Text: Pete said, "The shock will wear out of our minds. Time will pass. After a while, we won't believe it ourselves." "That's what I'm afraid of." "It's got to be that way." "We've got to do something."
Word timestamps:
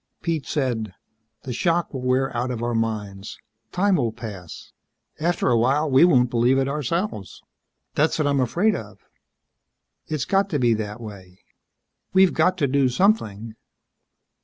Pete 0.23 0.47
said, 0.47 0.95
"The 1.43 1.53
shock 1.53 1.93
will 1.93 2.01
wear 2.01 2.35
out 2.35 2.49
of 2.49 2.63
our 2.63 2.73
minds. 2.73 3.37
Time 3.71 3.97
will 3.97 4.11
pass. 4.11 4.71
After 5.19 5.49
a 5.51 5.57
while, 5.59 5.91
we 5.91 6.05
won't 6.05 6.31
believe 6.31 6.57
it 6.57 6.67
ourselves." 6.67 7.43
"That's 7.93 8.17
what 8.17 8.25
I'm 8.25 8.39
afraid 8.39 8.75
of." 8.75 8.97
"It's 10.07 10.25
got 10.25 10.49
to 10.49 10.57
be 10.59 10.73
that 10.73 10.99
way." 10.99 11.43
"We've 12.13 12.33
got 12.33 12.57
to 12.57 12.67
do 12.67 12.89
something." 12.89 13.53